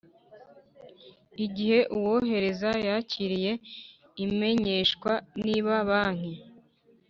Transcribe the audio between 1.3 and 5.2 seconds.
Igihe uwohereza yakiriye imenyeshwa